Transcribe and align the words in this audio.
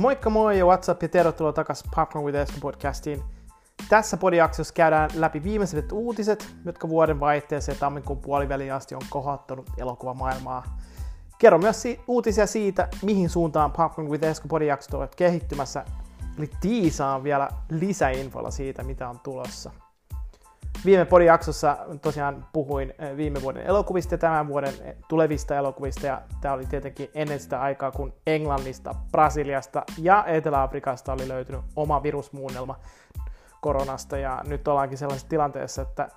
Moikka 0.00 0.30
moi 0.30 0.58
ja 0.58 0.66
WhatsApp 0.66 1.02
ja 1.02 1.08
tervetuloa 1.08 1.52
takaisin 1.52 1.90
Popcorn 1.96 2.24
with 2.24 2.38
Esko 2.38 2.56
podcastiin. 2.60 3.22
Tässä 3.88 4.16
podijaksossa 4.16 4.74
käydään 4.74 5.10
läpi 5.14 5.42
viimeiset 5.42 5.92
uutiset, 5.92 6.54
jotka 6.64 6.88
vuoden 6.88 7.20
vaihteeseen 7.20 7.78
tammikuun 7.78 8.18
puoliväliin 8.18 8.72
asti 8.72 8.94
on 8.94 9.00
kohottanut 9.10 9.70
elokuvamaailmaa. 9.78 10.78
Kerro 11.38 11.58
myös 11.58 11.82
si- 11.82 12.00
uutisia 12.06 12.46
siitä, 12.46 12.88
mihin 13.02 13.30
suuntaan 13.30 13.72
Popcorn 13.72 14.10
with 14.10 14.24
Esko 14.24 14.48
podijaksot 14.48 14.94
ovat 14.94 15.14
kehittymässä, 15.14 15.84
eli 16.38 16.50
tiisaan 16.60 17.24
vielä 17.24 17.48
lisäinfolla 17.70 18.50
siitä, 18.50 18.82
mitä 18.82 19.08
on 19.08 19.20
tulossa. 19.20 19.70
Viime 20.84 21.04
podijaksossa 21.04 21.76
tosiaan 22.02 22.46
puhuin 22.52 22.94
eh, 22.98 23.16
viime 23.16 23.42
vuoden 23.42 23.66
elokuvista 23.66 24.14
ja 24.14 24.18
tämän 24.18 24.48
vuoden 24.48 24.74
eh, 24.84 24.96
tulevista 25.08 25.56
elokuvista, 25.56 26.06
ja 26.06 26.22
tämä 26.40 26.54
oli 26.54 26.66
tietenkin 26.66 27.10
ennen 27.14 27.40
sitä 27.40 27.60
aikaa, 27.60 27.90
kun 27.90 28.12
Englannista, 28.26 28.94
Brasiliasta 29.12 29.82
ja 29.98 30.24
Etelä-Afrikasta 30.26 31.12
oli 31.12 31.28
löytynyt 31.28 31.60
oma 31.76 32.02
virusmuunnelma 32.02 32.78
koronasta, 33.60 34.16
ja 34.16 34.42
nyt 34.46 34.68
ollaankin 34.68 34.98
sellaisessa 34.98 35.28
tilanteessa, 35.28 35.82
että 35.82 36.08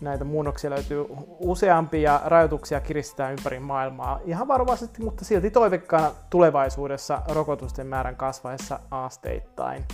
näitä 0.00 0.24
muunnoksia 0.24 0.70
löytyy 0.70 1.06
useampia 1.38 2.12
ja 2.12 2.20
rajoituksia 2.24 2.80
kiristetään 2.80 3.32
ympäri 3.32 3.58
maailmaa. 3.58 4.20
Ihan 4.24 4.48
varovaisesti, 4.48 5.02
mutta 5.02 5.24
silti 5.24 5.50
toivekkaana 5.50 6.10
tulevaisuudessa 6.30 7.22
rokotusten 7.28 7.86
määrän 7.86 8.16
kasvaessa 8.16 8.80
asteittain. 8.90 9.84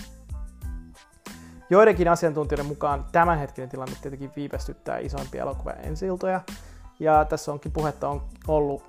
Joidenkin 1.73 2.09
asiantuntijoiden 2.09 2.67
mukaan 2.67 3.05
tämänhetkinen 3.13 3.69
tilanne 3.69 3.95
tietenkin 4.03 4.31
viivästyttää 4.37 4.99
isoimpia 4.99 5.43
elokuvan 5.43 5.75
ensiltoja, 5.83 6.41
ja 7.01 7.25
tässä 7.25 7.53
onkin 7.53 7.73
puhetta 7.73 8.09
on 8.09 8.23
ollut 8.49 8.85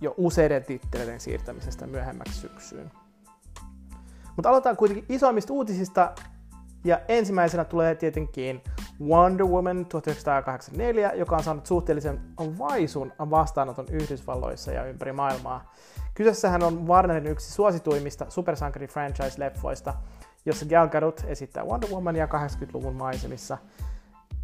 jo 0.00 0.14
useiden 0.16 0.64
titteleiden 0.64 1.20
siirtämisestä 1.20 1.86
myöhemmäksi 1.86 2.40
syksyyn. 2.40 2.90
Mutta 4.36 4.48
aloitetaan 4.48 4.76
kuitenkin 4.76 5.04
isoimmista 5.08 5.52
uutisista, 5.52 6.12
ja 6.84 7.00
ensimmäisenä 7.08 7.64
tulee 7.64 7.94
tietenkin 7.94 8.62
Wonder 9.00 9.46
Woman 9.46 9.86
1984, 9.86 11.12
joka 11.12 11.36
on 11.36 11.42
saanut 11.42 11.66
suhteellisen 11.66 12.20
vaisun 12.58 13.12
vastaanoton 13.18 13.86
Yhdysvalloissa 13.90 14.72
ja 14.72 14.84
ympäri 14.84 15.12
maailmaa. 15.12 15.72
Kyseessähän 16.14 16.62
on 16.62 16.88
Warnerin 16.88 17.26
yksi 17.26 17.52
suosituimmista 17.52 18.26
supersankari-franchise-leffoista, 18.28 19.94
jossa 20.44 20.66
Gal 20.66 20.88
Gadot 20.88 21.24
esittää 21.26 21.64
Wonder 21.64 21.90
Womania 21.90 22.26
80-luvun 22.26 22.94
maisemissa. 22.94 23.58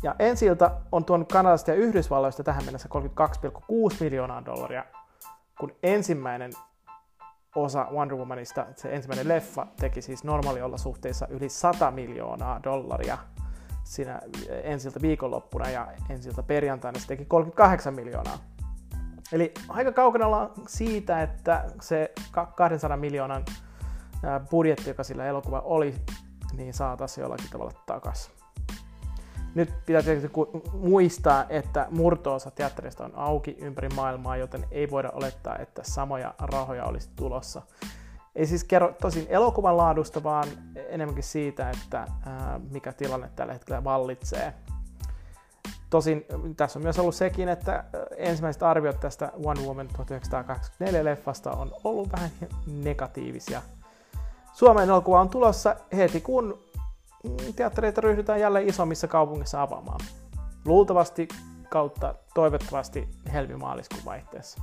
Ja 0.02 0.14
ensiltä 0.18 0.70
on 0.92 1.04
tuonut 1.04 1.32
Kanadasta 1.32 1.70
ja 1.70 1.76
Yhdysvalloista 1.76 2.44
tähän 2.44 2.64
mennessä 2.64 2.88
32,6 3.90 3.96
miljoonaa 4.00 4.44
dollaria, 4.44 4.84
kun 5.60 5.72
ensimmäinen 5.82 6.52
osa 7.54 7.86
Wonder 7.92 8.16
Womanista, 8.16 8.66
se 8.76 8.94
ensimmäinen 8.94 9.28
leffa, 9.28 9.66
teki 9.80 10.02
siis 10.02 10.24
normaaliolosuhteissa 10.24 11.26
yli 11.26 11.48
100 11.48 11.90
miljoonaa 11.90 12.60
dollaria 12.64 13.18
siinä 13.84 14.20
ensiltä 14.62 15.02
viikonloppuna 15.02 15.70
ja 15.70 15.88
ensiltä 16.08 16.42
perjantaina 16.42 16.98
se 16.98 17.06
teki 17.06 17.24
38 17.24 17.94
miljoonaa. 17.94 18.38
Eli 19.32 19.54
aika 19.68 19.92
kaukana 19.92 20.26
ollaan 20.26 20.50
siitä, 20.66 21.22
että 21.22 21.64
se 21.80 22.12
200 22.56 22.96
miljoonan 22.96 23.44
budjetti, 24.50 24.90
joka 24.90 25.04
sillä 25.04 25.26
elokuva 25.26 25.60
oli, 25.60 25.94
niin 26.52 26.74
saataisiin 26.74 27.22
jollakin 27.22 27.50
tavalla 27.50 27.72
takaisin. 27.86 28.34
Nyt 29.54 29.72
pitää 29.86 30.02
tietysti 30.02 30.30
muistaa, 30.72 31.44
että 31.48 31.86
murtoosa 31.90 32.50
teatterista 32.50 33.04
on 33.04 33.12
auki 33.14 33.56
ympäri 33.60 33.88
maailmaa, 33.88 34.36
joten 34.36 34.64
ei 34.70 34.90
voida 34.90 35.10
olettaa, 35.10 35.58
että 35.58 35.82
samoja 35.84 36.34
rahoja 36.38 36.84
olisi 36.84 37.10
tulossa. 37.16 37.62
Ei 38.34 38.46
siis 38.46 38.64
kerro 38.64 38.94
tosin 39.00 39.26
elokuvan 39.28 39.76
laadusta, 39.76 40.22
vaan 40.22 40.48
enemmänkin 40.88 41.24
siitä, 41.24 41.70
että 41.70 42.06
mikä 42.70 42.92
tilanne 42.92 43.30
tällä 43.36 43.52
hetkellä 43.52 43.84
vallitsee. 43.84 44.54
Tosin 45.90 46.24
tässä 46.56 46.78
on 46.78 46.82
myös 46.82 46.98
ollut 46.98 47.14
sekin, 47.14 47.48
että 47.48 47.84
ensimmäiset 48.16 48.62
arviot 48.62 49.00
tästä 49.00 49.32
One 49.44 49.60
Woman 49.60 49.88
1984-leffasta 49.88 51.56
on 51.56 51.72
ollut 51.84 52.12
vähän 52.12 52.30
negatiivisia– 52.66 53.62
Suomen 54.54 54.88
elokuva 54.88 55.20
on 55.20 55.28
tulossa 55.28 55.76
heti, 55.96 56.20
kun 56.20 56.58
teattereita 57.56 58.00
ryhdytään 58.00 58.40
jälleen 58.40 58.68
isommissa 58.68 59.08
kaupungissa 59.08 59.62
avaamaan. 59.62 60.00
Luultavasti 60.64 61.28
kautta 61.68 62.14
toivottavasti 62.34 63.08
helmi-maaliskuun 63.32 64.04
vaihteessa. 64.04 64.62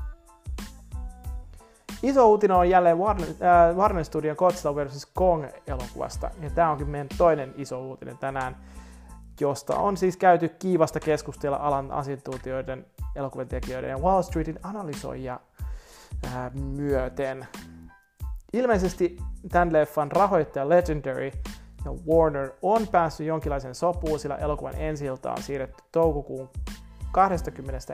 Iso 2.03 2.29
uutinen 2.29 2.57
on 2.57 2.69
jälleen 2.69 2.97
Warner, 2.97 3.27
äh, 3.29 3.75
Warner 3.75 4.05
Studion 4.05 4.35
Godzilla 4.39 4.75
vs. 4.75 5.05
Kong 5.05 5.45
elokuvasta, 5.67 6.31
ja 6.41 6.49
tämä 6.49 6.71
onkin 6.71 6.89
meidän 6.89 7.07
toinen 7.17 7.53
iso 7.57 7.81
uutinen 7.81 8.17
tänään, 8.17 8.57
josta 9.39 9.75
on 9.75 9.97
siis 9.97 10.17
käyty 10.17 10.49
kiivasta 10.49 10.99
keskustella 10.99 11.57
alan 11.57 11.91
asiantuntijoiden, 11.91 12.85
elokuvan 13.15 13.47
tekijöiden 13.47 13.89
ja 13.89 13.97
Wall 13.97 14.21
Streetin 14.21 14.59
analysoijia 14.63 15.39
äh, 16.25 16.53
myöten. 16.53 17.47
Ilmeisesti 18.53 19.17
tämän 19.49 19.73
leffan 19.73 20.11
rahoittaja 20.11 20.69
Legendary 20.69 21.31
ja 21.85 21.91
Warner 22.07 22.51
on 22.61 22.87
päässyt 22.87 23.27
jonkinlaisen 23.27 23.75
sopuun, 23.75 24.19
sillä 24.19 24.35
elokuvan 24.35 24.75
ensi 24.77 25.09
on 25.09 25.17
siirretty 25.39 25.83
toukokuun 25.91 26.49
21. 27.11 27.93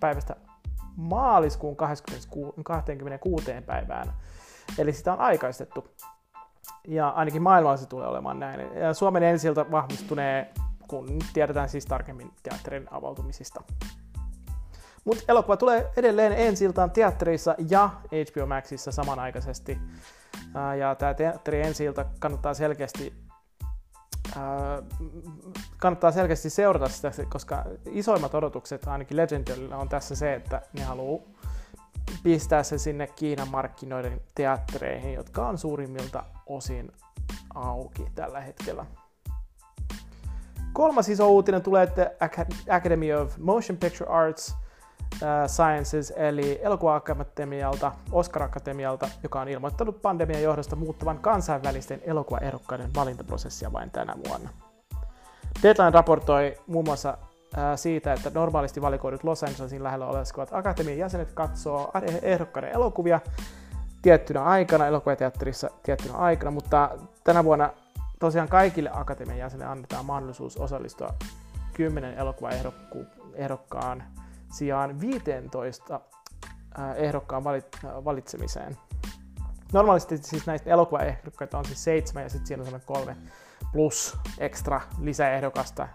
päivästä 0.00 0.36
maaliskuun 0.96 1.76
26. 1.76 3.52
päivään. 3.66 4.12
Eli 4.78 4.92
sitä 4.92 5.12
on 5.12 5.20
aikaistettu. 5.20 5.88
Ja 6.88 7.08
ainakin 7.08 7.42
maailmalla 7.42 7.76
se 7.76 7.86
tulee 7.86 8.06
olemaan 8.06 8.40
näin. 8.40 8.60
Ja 8.74 8.94
Suomen 8.94 9.22
ensi 9.22 9.48
vahvistunee, 9.70 10.52
kun 10.88 11.18
tiedetään 11.32 11.68
siis 11.68 11.86
tarkemmin 11.86 12.30
teatterin 12.42 12.88
avautumisista. 12.90 13.62
Mutta 15.04 15.24
elokuva 15.28 15.56
tulee 15.56 15.90
edelleen 15.96 16.32
ensi 16.32 16.64
teatterissa 16.92 17.54
ja 17.68 17.90
HBO 18.12 18.46
Maxissa 18.46 18.92
samanaikaisesti. 18.92 19.78
Ja 20.78 20.94
tämä 20.94 21.14
teatteri 21.14 21.62
ensi 21.62 21.84
kannattaa 22.18 22.54
selkeästi 22.54 23.30
kannattaa 25.78 26.12
selkeästi 26.12 26.50
seurata 26.50 26.88
sitä, 26.88 27.12
koska 27.28 27.64
isoimmat 27.86 28.34
odotukset 28.34 28.86
ainakin 28.86 29.16
Legendarylla 29.16 29.76
on 29.76 29.88
tässä 29.88 30.14
se, 30.14 30.34
että 30.34 30.62
ne 30.72 30.82
haluaa 30.82 31.22
pistää 32.22 32.62
se 32.62 32.78
sinne 32.78 33.06
Kiinan 33.06 33.48
markkinoiden 33.48 34.20
teattereihin, 34.34 35.14
jotka 35.14 35.48
on 35.48 35.58
suurimmilta 35.58 36.24
osin 36.46 36.92
auki 37.54 38.06
tällä 38.14 38.40
hetkellä. 38.40 38.86
Kolmas 40.72 41.08
iso 41.08 41.28
uutinen 41.28 41.62
tulee, 41.62 41.82
että 41.82 42.10
Academy 42.68 43.12
of 43.12 43.38
Motion 43.38 43.78
Picture 43.78 44.10
Arts– 44.10 44.54
Sciences 45.46 46.12
eli 46.16 46.60
elokuva-akatemialta, 46.62 47.92
Oscar-akatemialta, 48.12 49.08
joka 49.22 49.40
on 49.40 49.48
ilmoittanut 49.48 50.02
pandemian 50.02 50.42
johdosta 50.42 50.76
muuttavan 50.76 51.18
kansainvälisten 51.18 52.00
elokuvaehdokkaiden 52.04 52.94
valintaprosessia 52.94 53.72
vain 53.72 53.90
tänä 53.90 54.14
vuonna. 54.28 54.50
Deadline 55.62 55.90
raportoi 55.90 56.54
muun 56.66 56.84
muassa 56.84 57.18
siitä, 57.76 58.12
että 58.12 58.30
normaalisti 58.34 58.82
valikoidut 58.82 59.24
Los 59.24 59.42
Angelesin 59.42 59.82
lähellä 59.82 60.06
oleskovat 60.06 60.52
akatemian 60.52 60.98
jäsenet 60.98 61.32
katsoo 61.32 61.90
ehdokkaiden 62.22 62.70
elokuvia 62.70 63.20
tiettynä 64.02 64.44
aikana, 64.44 64.86
elokuvateatterissa 64.86 65.70
tiettynä 65.82 66.14
aikana, 66.14 66.50
mutta 66.50 66.90
tänä 67.24 67.44
vuonna 67.44 67.70
tosiaan 68.18 68.48
kaikille 68.48 68.90
akatemian 68.92 69.38
jäsenille 69.38 69.70
annetaan 69.72 70.06
mahdollisuus 70.06 70.56
osallistua 70.56 71.14
10 71.74 72.14
elokuvaehdokkaan 72.14 74.02
sijaan 74.50 75.00
15 75.00 76.00
ehdokkaan 76.96 77.44
valitsemiseen. 77.84 78.76
Normaalisti 79.72 80.18
siis 80.18 80.46
näistä 80.46 80.70
elokuvaehdokkaita 80.70 81.58
on 81.58 81.64
siis 81.64 81.84
seitsemän 81.84 82.22
ja 82.22 82.28
sitten 82.28 82.46
siinä 82.46 82.60
on 82.60 82.66
semmoinen 82.66 82.86
kolme 82.86 83.16
plus 83.72 84.18
extra 84.38 84.80
lisäehdokasta, 85.00 85.88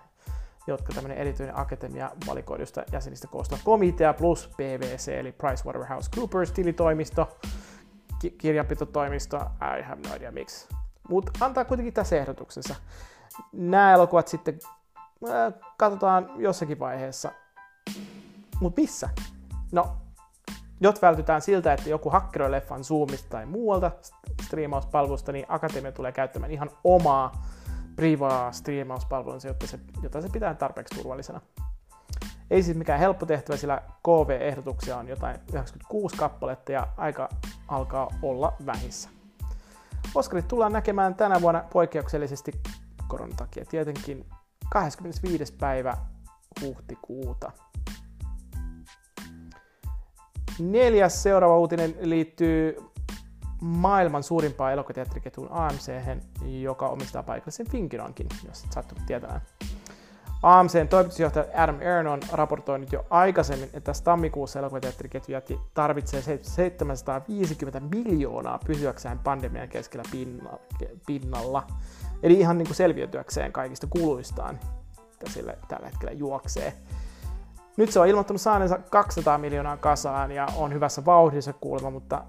jotka 0.68 0.94
tämmöinen 0.94 1.18
erityinen 1.18 1.58
akatemia 1.58 2.12
valikoidusta 2.28 2.84
jäsenistä 2.92 3.28
koostuva 3.28 3.62
komitea 3.64 4.14
plus 4.14 4.50
PVC 4.58 5.08
eli 5.08 5.32
PricewaterhouseCoopers 5.32 6.52
tilitoimisto, 6.52 7.38
ki- 8.22 8.32
kirjanpitotoimisto, 8.32 9.38
I 9.80 9.82
have 9.82 10.02
no 10.10 10.16
idea 10.16 10.32
miksi. 10.32 10.68
Mutta 11.10 11.46
antaa 11.46 11.66
kuitenkin 11.66 11.94
tässä 11.94 12.16
ehdotuksensa. 12.16 12.76
Nämä 13.54 13.94
elokuvat 13.94 14.28
sitten 14.28 14.60
äh, 15.30 15.54
katsotaan 15.78 16.32
jossakin 16.36 16.80
vaiheessa 16.80 17.32
mutta 18.60 18.82
missä? 18.82 19.10
No, 19.72 19.98
jot 20.82 21.02
vältytään 21.02 21.42
siltä, 21.42 21.74
että 21.74 21.90
joku 21.90 22.10
hakkeroi 22.10 22.52
leffan 22.52 22.84
Zoomista 22.84 23.30
tai 23.30 23.46
muualta 23.46 23.92
striimauspalvelusta, 24.44 25.32
niin 25.32 25.46
Akatemia 25.50 25.92
tulee 25.92 26.12
käyttämään 26.12 26.52
ihan 26.52 26.70
omaa 26.84 27.46
privaa 27.96 28.52
striimauspalvelunsa, 28.52 29.48
jotta 29.48 29.68
se, 29.68 29.80
jota 30.04 30.22
se 30.22 30.30
pitää 30.30 30.54
tarpeeksi 30.54 30.96
turvallisena. 30.96 31.42
Ei 32.52 32.64
siis 32.64 32.78
mikään 32.78 33.00
helppo 33.00 33.26
tehtävä, 33.26 33.58
sillä 33.58 33.82
KV-ehdotuksia 34.04 34.98
on 34.98 35.08
jotain 35.08 35.36
96 35.50 36.18
kappaletta 36.18 36.72
ja 36.72 36.88
aika 36.98 37.30
alkaa 37.68 38.08
olla 38.22 38.54
vähissä. 38.66 39.10
Oscarit 40.16 40.48
tullaan 40.48 40.74
näkemään 40.74 41.16
tänä 41.16 41.42
vuonna 41.42 41.64
poikkeuksellisesti 41.74 42.52
koronan 43.08 43.38
takia 43.38 43.66
tietenkin 43.66 44.26
25. 44.70 45.54
päivä 45.54 45.98
huhtikuuta. 46.62 47.52
Neljäs 50.60 51.24
seuraava 51.24 51.58
uutinen 51.58 51.96
liittyy 52.02 52.78
maailman 53.62 54.24
suurimpaan 54.24 54.74
elokuvateatteriketjuun 54.74 55.52
AMC, 55.52 55.92
joka 56.62 56.88
omistaa 56.88 57.24
paikallisen 57.24 57.70
Finkinonkin, 57.70 58.28
jos 58.48 58.64
et 58.64 58.72
sattunut 58.72 59.06
tietämään. 59.06 59.42
AMCn 60.44 60.88
toimitusjohtaja 60.90 61.64
Adam 61.64 61.76
Aaron 61.76 62.08
on 62.08 62.20
raportoinut 62.32 62.92
jo 62.92 63.06
aikaisemmin, 63.10 63.70
että 63.74 63.92
tammikuussa 64.04 64.60
elokuvateatteriketju 64.60 65.36
tarvitsee 65.74 66.40
750 66.42 67.80
miljoonaa 67.80 68.60
pysyäkseen 68.66 69.20
pandemian 69.20 69.70
keskellä 69.70 70.04
pinnalla. 71.06 71.68
Eli 72.24 72.40
ihan 72.40 72.58
niin 72.58 72.68
kuin 72.68 72.76
selviytyäkseen 72.76 73.52
kaikista 73.52 73.88
kuluistaan, 73.90 74.60
mitä 75.12 75.30
sille 75.30 75.58
tällä 75.68 75.86
hetkellä 75.86 76.12
juoksee. 76.12 76.74
Nyt 77.78 77.92
se 77.92 78.00
on 78.00 78.08
ilmoittanut 78.08 78.42
saaneensa 78.42 78.80
200 78.90 79.38
miljoonaa 79.38 79.78
kasaan 79.78 80.32
ja 80.32 80.48
on 80.56 80.74
hyvässä 80.74 81.06
vauhdissa 81.06 81.54
kuulemma, 81.54 81.90
mutta 81.90 82.24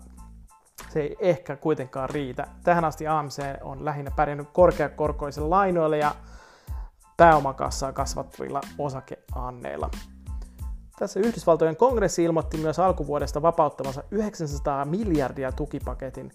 se 0.88 1.00
ei 1.00 1.16
ehkä 1.20 1.56
kuitenkaan 1.56 2.10
riitä. 2.10 2.46
Tähän 2.64 2.84
asti 2.84 3.06
AMC 3.06 3.42
on 3.62 3.84
lähinnä 3.84 4.10
pärjännyt 4.10 4.48
korkeakorkoisilla 4.52 5.50
lainoilla 5.50 5.96
ja 5.96 6.14
pääomakassaa 7.16 7.92
kasvattavilla 7.92 8.60
osakeanneilla. 8.78 9.90
Tässä 10.98 11.20
Yhdysvaltojen 11.20 11.76
kongressi 11.76 12.24
ilmoitti 12.24 12.56
myös 12.56 12.78
alkuvuodesta 12.78 13.42
vapauttamansa 13.42 14.02
900 14.10 14.84
miljardia 14.84 15.52
tukipaketin, 15.52 16.32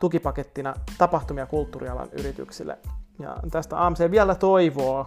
tukipakettina 0.00 0.74
tapahtumia 0.98 1.46
kulttuurialan 1.46 2.08
yrityksille. 2.12 2.78
Ja 3.18 3.36
tästä 3.50 3.86
AMC 3.86 4.10
vielä 4.10 4.34
toivoo 4.34 5.06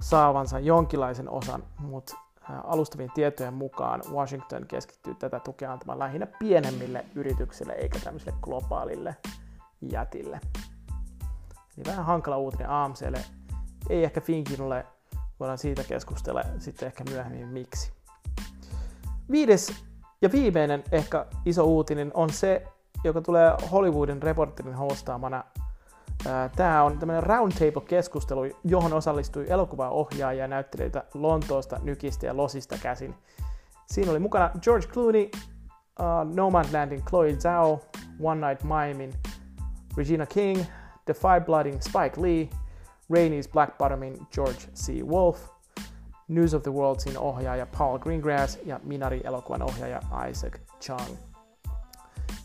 saavansa 0.00 0.58
jonkinlaisen 0.58 1.28
osan, 1.30 1.62
mutta 1.78 2.16
alustavien 2.64 3.10
tietojen 3.14 3.54
mukaan 3.54 4.02
Washington 4.12 4.66
keskittyy 4.66 5.14
tätä 5.14 5.40
tukea 5.40 5.72
antamaan 5.72 5.98
lähinnä 5.98 6.26
pienemmille 6.26 7.04
yrityksille 7.14 7.72
eikä 7.72 7.98
tämmöiselle 7.98 8.38
globaalille 8.42 9.16
jätille. 9.80 10.40
Eli 11.76 11.84
vähän 11.86 12.04
hankala 12.04 12.36
uutinen 12.38 12.70
AMClle. 12.70 13.24
Ei 13.90 14.04
ehkä 14.04 14.20
Finkinulle, 14.20 14.86
voidaan 15.40 15.58
siitä 15.58 15.84
keskustella 15.84 16.42
sitten 16.58 16.86
ehkä 16.86 17.04
myöhemmin 17.10 17.48
miksi. 17.48 17.92
Viides 19.30 19.84
ja 20.22 20.32
viimeinen 20.32 20.84
ehkä 20.92 21.26
iso 21.44 21.64
uutinen 21.64 22.10
on 22.14 22.30
se, 22.30 22.66
joka 23.04 23.20
tulee 23.20 23.56
Hollywoodin 23.72 24.22
reporterin 24.22 24.74
hostaamana 24.74 25.44
Tämä 26.56 26.82
on 26.82 26.98
tämmöinen 26.98 27.22
roundtable-keskustelu, 27.22 28.56
johon 28.64 28.92
osallistui 28.92 29.46
elokuvaohjaajia 29.48 30.44
ja 30.44 30.48
näyttelijöitä 30.48 31.04
Lontoosta, 31.14 31.80
Nykistä 31.82 32.26
ja 32.26 32.36
Losista 32.36 32.76
käsin. 32.82 33.14
Siinä 33.86 34.10
oli 34.10 34.18
mukana 34.18 34.50
George 34.62 34.86
Clooney, 34.86 35.30
uh, 35.32 36.34
Nomadlandin 36.34 37.04
Chloe 37.04 37.32
Zhao, 37.32 37.80
One 38.22 38.48
Night 38.48 38.64
Mimin 38.64 39.12
Regina 39.96 40.26
King, 40.26 40.62
The 41.04 41.14
Five 41.14 41.40
Bloodin 41.40 41.82
Spike 41.82 42.22
Lee, 42.22 42.48
Rainey's 43.12 43.52
Black 43.52 43.78
Bottomin 43.78 44.26
George 44.34 44.60
C. 44.74 45.02
Wolf, 45.02 45.38
News 46.28 46.54
of 46.54 46.62
the 46.62 46.72
Worldsin 46.72 47.18
ohjaaja 47.18 47.66
Paul 47.78 47.98
Greengrass 47.98 48.58
ja 48.64 48.80
Minari-elokuvan 48.84 49.62
ohjaaja 49.62 50.00
Isaac 50.30 50.54
Chung. 50.80 51.16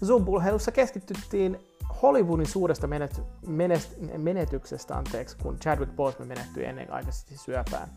Zoom-pulheilussa 0.06 0.72
keskityttiin 0.72 1.60
Hollywoodin 2.02 2.48
suuresta 2.48 2.88
menet, 2.88 3.22
menest, 3.48 3.94
menetyksestä, 4.18 4.98
anteeksi, 4.98 5.38
kun 5.38 5.60
Chadwick 5.60 5.96
Boseman 5.96 6.28
menehtyi 6.28 6.66
ennenaikaisesti 6.66 7.38
syöpään. 7.38 7.88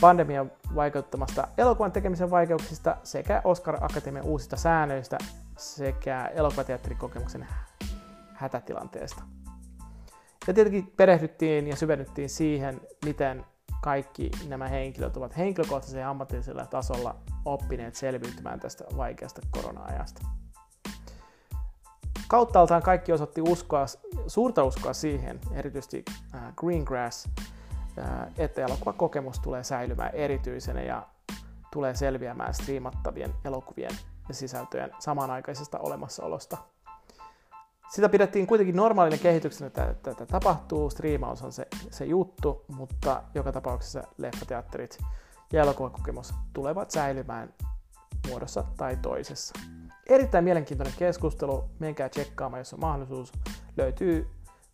Pandemian 0.00 0.52
vaikeuttamasta 0.74 1.48
elokuvan 1.58 1.92
tekemisen 1.92 2.30
vaikeuksista 2.30 2.96
sekä 3.02 3.40
Oscar 3.44 3.84
Akatemian 3.84 4.24
uusista 4.24 4.56
säännöistä 4.56 5.18
sekä 5.56 6.30
elokuvateatterikokemuksen 6.34 7.46
hätätilanteesta. 8.34 9.22
Ja 10.46 10.54
tietenkin 10.54 10.92
perehdyttiin 10.96 11.68
ja 11.68 11.76
syvennyttiin 11.76 12.28
siihen, 12.28 12.80
miten 13.04 13.44
kaikki 13.82 14.30
nämä 14.48 14.68
henkilöt 14.68 15.16
ovat 15.16 15.36
henkilökohtaisella 15.36 16.00
ja 16.00 16.10
ammatillisella 16.10 16.66
tasolla 16.66 17.16
oppineet 17.44 17.94
selviytymään 17.94 18.60
tästä 18.60 18.84
vaikeasta 18.96 19.42
korona-ajasta. 19.50 20.22
Kauttaaltaan 22.28 22.82
kaikki 22.82 23.12
osoitti 23.12 23.40
uskoa, 23.40 23.86
suurta 24.26 24.64
uskoa 24.64 24.92
siihen, 24.92 25.40
erityisesti 25.52 26.04
äh, 26.34 26.54
Greengrass, 26.56 27.28
äh, 27.98 28.28
että 28.38 28.62
elokuvakokemus 28.62 29.38
tulee 29.38 29.64
säilymään 29.64 30.14
erityisenä 30.14 30.82
ja 30.82 31.06
tulee 31.72 31.94
selviämään 31.94 32.54
striimattavien 32.54 33.34
elokuvien 33.44 33.90
ja 34.28 34.34
sisältöjen 34.34 34.90
samanaikaisesta 34.98 35.78
olemassaolosta. 35.78 36.56
Sitä 37.88 38.08
pidettiin 38.08 38.46
kuitenkin 38.46 38.76
normaalina 38.76 39.18
kehityksenä, 39.22 39.66
että 39.66 39.94
tätä 40.02 40.26
tapahtuu, 40.26 40.90
striimaus 40.90 41.42
on 41.42 41.52
se, 41.52 41.66
se 41.90 42.04
juttu, 42.04 42.64
mutta 42.68 43.22
joka 43.34 43.52
tapauksessa 43.52 44.02
leffateatterit 44.18 44.98
ja 45.52 45.62
elokuvakokemus 45.62 46.34
tulevat 46.52 46.90
säilymään 46.90 47.54
muodossa 48.28 48.64
tai 48.76 48.96
toisessa. 48.96 49.54
Erittäin 50.08 50.44
mielenkiintoinen 50.44 50.94
keskustelu, 50.98 51.64
menkää 51.78 52.08
tsekkaamaan, 52.08 52.60
jos 52.60 52.74
on 52.74 52.80
mahdollisuus. 52.80 53.32
Löytyy 53.76 54.28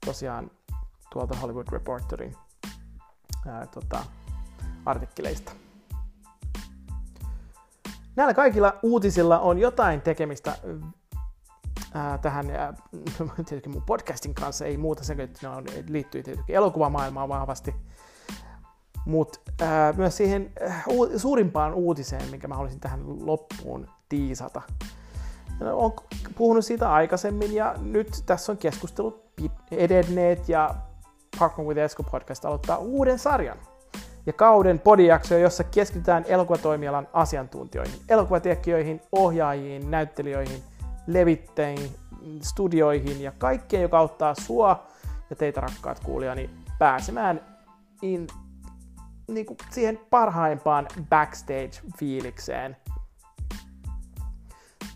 tosiaan 0.07 0.51
tuolta 1.13 1.37
Hollywood 1.37 1.67
Reporterin 1.73 2.37
ää, 3.47 3.67
tota, 3.67 4.05
artikkeleista. 4.87 5.53
Näillä 8.17 8.35
kaikilla 8.35 8.79
uutisilla 8.83 9.39
on 9.39 9.59
jotain 9.59 10.01
tekemistä 10.01 10.57
ää, 11.95 12.19
tähän, 12.19 12.51
ää, 12.51 12.75
mun 13.73 13.83
podcastin 13.83 14.35
kanssa, 14.35 14.67
ei 14.67 14.77
muuta 14.77 15.05
sen, 15.05 15.21
että 15.21 15.39
ne 15.43 15.57
on, 15.57 15.65
liittyy 15.89 16.23
tietenkin 16.23 16.57
elokuvamaailmaan 16.57 17.29
vahvasti, 17.29 17.75
mutta 19.07 19.41
myös 19.97 20.17
siihen 20.17 20.53
uu, 20.89 21.19
suurimpaan 21.19 21.75
uutiseen, 21.75 22.31
minkä 22.31 22.49
mä 22.49 22.55
haluaisin 22.55 22.81
tähän 22.81 23.27
loppuun 23.27 23.89
tiisata. 24.09 24.63
Olen 25.67 25.93
puhunut 26.37 26.65
siitä 26.65 26.93
aikaisemmin 26.93 27.55
ja 27.55 27.75
nyt 27.83 28.23
tässä 28.27 28.53
on 28.53 28.59
keskustelut 28.59 29.33
edenneet 29.71 30.49
ja 30.49 30.75
Parkman 31.39 31.67
with 31.67 31.81
Esko 31.81 32.03
podcast 32.03 32.45
aloittaa 32.45 32.77
uuden 32.77 33.19
sarjan 33.19 33.59
ja 34.27 34.33
kauden 34.33 34.79
podijaksoja, 34.79 35.41
jossa 35.41 35.65
keskitytään 35.65 36.25
elokuvatoimialan 36.29 37.09
asiantuntijoihin, 37.13 37.95
elokuvatekijöihin, 38.09 39.01
ohjaajiin, 39.13 39.91
näyttelijöihin, 39.91 40.63
levittäjiin, 41.07 41.91
studioihin 42.43 43.23
ja 43.23 43.33
kaikkeen, 43.39 43.83
joka 43.83 43.99
auttaa 43.99 44.35
sua 44.35 44.87
ja 45.31 45.37
teitä 45.37 45.61
rakkaat 45.61 46.01
kuulijani 46.01 46.51
pääsemään 46.79 47.41
in, 48.03 48.27
niin 49.29 49.47
kuin 49.47 49.57
siihen 49.71 50.01
parhaimpaan 50.11 50.89
backstage-fiilikseen 51.11 52.77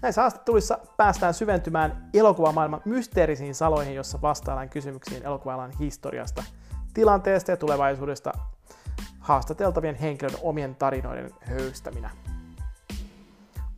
Näissä 0.02 0.20
haastatteluissa 0.20 0.78
päästään 0.96 1.34
syventymään 1.34 2.08
elokuvamaailman 2.14 2.82
mysteerisiin 2.84 3.54
saloihin, 3.54 3.94
jossa 3.94 4.18
vastaillaan 4.22 4.68
kysymyksiin 4.68 5.22
elokuvalan 5.22 5.70
historiasta, 5.80 6.42
tilanteesta 6.94 7.50
ja 7.50 7.56
tulevaisuudesta 7.56 8.32
haastateltavien 9.20 9.94
henkilöiden 9.94 10.40
omien 10.42 10.74
tarinoiden 10.74 11.30
höystäminä. 11.40 12.10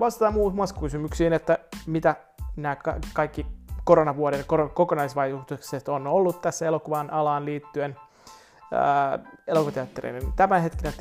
Vastataan 0.00 0.34
muun 0.34 0.54
muassa 0.54 0.80
kysymyksiin, 0.80 1.32
että 1.32 1.58
mitä 1.86 2.16
nämä 2.56 2.76
kaikki 3.12 3.46
koronavuoden 3.84 4.44
kokonaisvaikutukset 4.74 5.88
on 5.88 6.06
ollut 6.06 6.40
tässä 6.40 6.66
elokuvan 6.66 7.10
alaan 7.10 7.44
liittyen, 7.44 7.96
elokuvateatterien 9.46 10.32
tämänhetkinen 10.36 10.92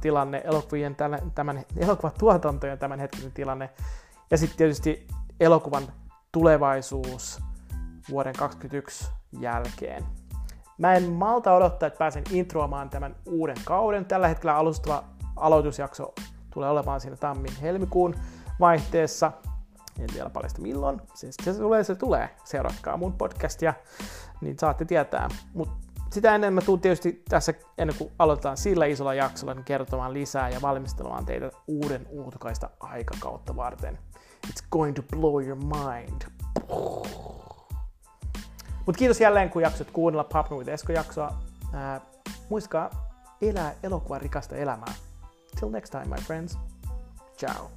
tilanne, 0.00 0.42
elokuvien 0.44 0.96
tämän, 1.34 1.64
elokuvatuotantojen 1.76 2.78
tämänhetkinen 2.78 3.32
tilanne 3.32 3.70
ja 4.30 4.38
sitten 4.38 4.58
tietysti 4.58 5.06
elokuvan 5.40 5.82
tulevaisuus 6.32 7.40
vuoden 8.10 8.34
2021 8.38 9.12
jälkeen. 9.40 10.04
Mä 10.78 10.94
en 10.94 11.12
malta 11.12 11.52
odottaa, 11.54 11.86
että 11.86 11.98
pääsen 11.98 12.24
introamaan 12.30 12.90
tämän 12.90 13.16
uuden 13.26 13.56
kauden. 13.64 14.04
Tällä 14.04 14.28
hetkellä 14.28 14.56
alustava 14.56 15.04
aloitusjakso 15.36 16.12
tulee 16.50 16.70
olemaan 16.70 17.00
siinä 17.00 17.16
tammin-helmikuun 17.16 18.14
vaihteessa. 18.60 19.32
En 20.00 20.08
vielä 20.14 20.30
paljasta 20.30 20.62
milloin. 20.62 21.00
Siis 21.14 21.36
se 21.42 21.54
tulee, 21.54 21.84
se 21.84 21.94
tulee. 21.94 22.30
Seuratkaa 22.44 22.96
mun 22.96 23.12
podcastia, 23.12 23.74
niin 24.40 24.58
saatte 24.58 24.84
tietää. 24.84 25.28
Mutta 25.54 25.74
sitä 26.12 26.34
ennen 26.34 26.54
mä 26.54 26.60
tuun 26.60 26.80
tietysti 26.80 27.22
tässä, 27.28 27.54
ennen 27.78 27.96
kuin 27.98 28.12
aloitetaan 28.18 28.56
sillä 28.56 28.86
isolla 28.86 29.14
jaksolla, 29.14 29.54
niin 29.54 29.64
kertomaan 29.64 30.14
lisää 30.14 30.48
ja 30.48 30.62
valmistelemaan 30.62 31.26
teitä 31.26 31.50
uuden 31.66 32.06
uutukaista 32.10 32.70
aikakautta 32.80 33.56
varten. 33.56 33.98
It's 34.48 34.64
going 34.70 34.96
to 34.96 35.02
blow 35.02 35.40
your 35.40 35.56
mind. 35.56 36.22
Mutta 38.86 38.98
kiitos 38.98 39.20
jälleen, 39.20 39.50
kun 39.50 39.62
jaksot 39.62 39.90
kuunnella 39.90 40.24
Pop 40.24 40.50
with 40.50 40.68
Esko-jaksoa. 40.68 41.42
Ää, 41.72 42.00
muistakaa 42.50 42.90
elää 43.42 43.74
elokuvan 43.82 44.20
rikasta 44.20 44.56
elämää. 44.56 44.94
Till 45.60 45.70
next 45.70 45.90
time, 45.90 46.04
my 46.04 46.22
friends. 46.22 46.58
Ciao. 47.38 47.70